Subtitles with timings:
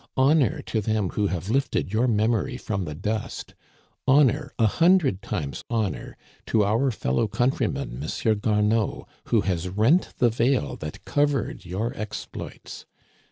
[0.17, 3.53] Honor to them who have lifted your memory from the dust!
[4.07, 8.07] Honor, a hundred times honor, to our fellow countryman, M.
[8.07, 12.87] Gameau, who has rent the vail that covered your exploits